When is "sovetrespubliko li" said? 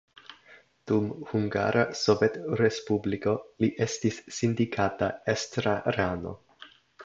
1.99-3.71